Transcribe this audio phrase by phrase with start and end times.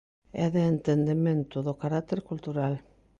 [0.43, 2.73] É de entendemento do carácter cultural.